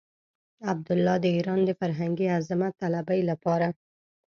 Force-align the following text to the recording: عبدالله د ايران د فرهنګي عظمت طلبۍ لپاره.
عبدالله 0.71 1.15
د 1.23 1.25
ايران 1.35 1.59
د 1.65 1.71
فرهنګي 1.79 2.27
عظمت 2.37 2.73
طلبۍ 2.81 3.21
لپاره. 3.29 3.67